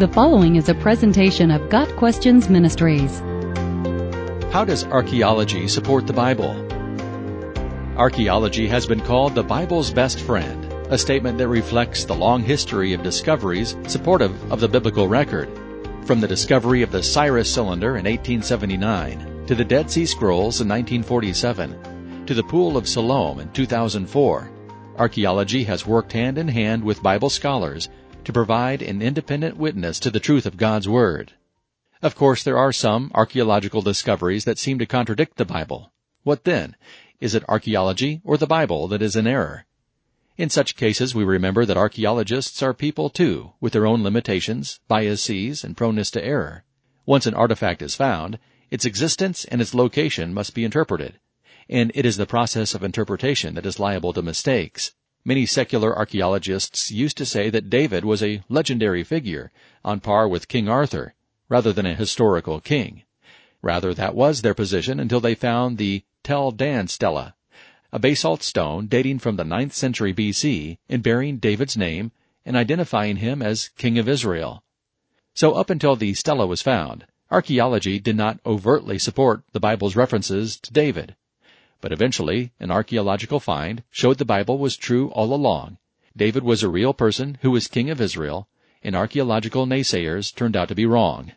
[0.00, 3.20] The following is a presentation of Got Questions Ministries.
[4.50, 6.56] How does archaeology support the Bible?
[7.98, 12.94] Archaeology has been called the Bible's best friend, a statement that reflects the long history
[12.94, 15.50] of discoveries supportive of the biblical record.
[16.06, 20.68] From the discovery of the Cyrus cylinder in 1879 to the Dead Sea Scrolls in
[20.68, 24.50] 1947 to the Pool of Siloam in 2004,
[24.96, 27.90] archaeology has worked hand in hand with Bible scholars
[28.24, 31.32] to provide an independent witness to the truth of God's Word.
[32.02, 35.92] Of course, there are some archaeological discoveries that seem to contradict the Bible.
[36.22, 36.76] What then?
[37.20, 39.66] Is it archaeology or the Bible that is in error?
[40.38, 45.62] In such cases, we remember that archaeologists are people too, with their own limitations, biases,
[45.62, 46.64] and proneness to error.
[47.04, 48.38] Once an artifact is found,
[48.70, 51.18] its existence and its location must be interpreted,
[51.68, 54.92] and it is the process of interpretation that is liable to mistakes.
[55.22, 59.52] Many secular archaeologists used to say that David was a legendary figure,
[59.84, 61.14] on par with King Arthur,
[61.50, 63.02] rather than a historical king.
[63.60, 67.34] Rather, that was their position until they found the Tel Dan stela,
[67.92, 72.12] a basalt stone dating from the 9th century BC and bearing David's name
[72.46, 74.64] and identifying him as King of Israel.
[75.34, 80.58] So up until the stela was found, archaeology did not overtly support the Bible's references
[80.60, 81.14] to David.
[81.80, 85.78] But eventually, an archaeological find showed the Bible was true all along.
[86.16, 88.48] David was a real person who was king of Israel,
[88.82, 91.32] and archaeological naysayers turned out to be wrong.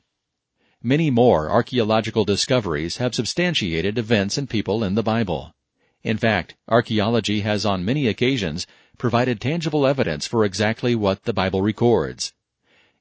[0.82, 5.56] Many more archaeological discoveries have substantiated events and people in the Bible.
[6.04, 11.62] In fact, archaeology has on many occasions provided tangible evidence for exactly what the Bible
[11.62, 12.34] records.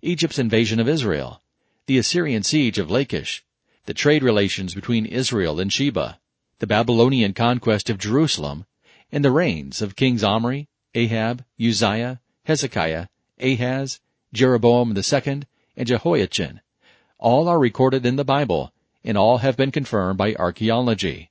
[0.00, 1.42] Egypt's invasion of Israel,
[1.86, 3.44] the Assyrian siege of Lachish,
[3.86, 6.20] the trade relations between Israel and Sheba,
[6.58, 8.66] the Babylonian conquest of Jerusalem,
[9.10, 13.06] and the reigns of kings Omri, Ahab, Uzziah, Hezekiah,
[13.40, 14.00] Ahaz,
[14.32, 15.42] Jeroboam II,
[15.76, 16.60] and Jehoiachin.
[17.18, 18.72] All are recorded in the Bible,
[19.04, 21.30] and all have been confirmed by archaeology.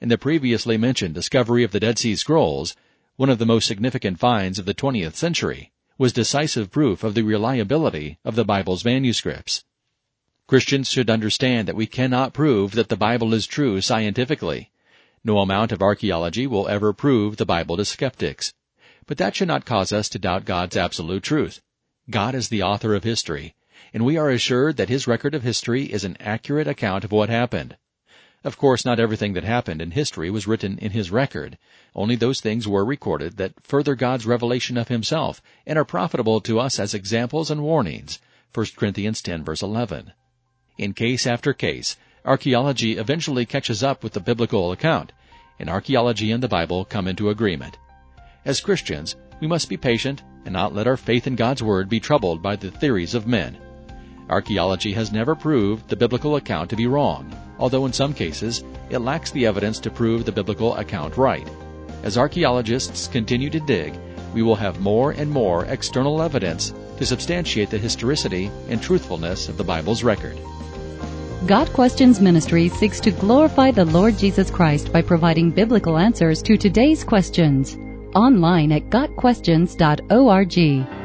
[0.00, 2.74] In the previously mentioned discovery of the Dead Sea Scrolls,
[3.16, 7.22] one of the most significant finds of the 20th century, was decisive proof of the
[7.22, 9.64] reliability of the Bible's manuscripts.
[10.50, 14.72] Christians should understand that we cannot prove that the Bible is true scientifically.
[15.22, 18.52] No amount of archaeology will ever prove the Bible to skeptics.
[19.06, 21.60] But that should not cause us to doubt God's absolute truth.
[22.10, 23.54] God is the author of history,
[23.94, 27.28] and we are assured that his record of history is an accurate account of what
[27.28, 27.76] happened.
[28.42, 31.58] Of course, not everything that happened in history was written in his record.
[31.94, 36.58] Only those things were recorded that further God's revelation of himself and are profitable to
[36.58, 38.18] us as examples and warnings.
[38.52, 40.12] 1 Corinthians 10 verse 11.
[40.78, 45.12] In case after case, archaeology eventually catches up with the biblical account,
[45.58, 47.76] and archaeology and the Bible come into agreement.
[48.44, 52.00] As Christians, we must be patient and not let our faith in God's Word be
[52.00, 53.58] troubled by the theories of men.
[54.30, 59.00] Archaeology has never proved the biblical account to be wrong, although in some cases it
[59.00, 61.48] lacks the evidence to prove the biblical account right.
[62.02, 63.94] As archaeologists continue to dig,
[64.32, 69.56] we will have more and more external evidence to substantiate the historicity and truthfulness of
[69.56, 70.38] the Bible's record.
[71.46, 76.58] Got Questions Ministry seeks to glorify the Lord Jesus Christ by providing biblical answers to
[76.58, 77.78] today's questions.
[78.14, 80.99] Online at GotQuestions.org.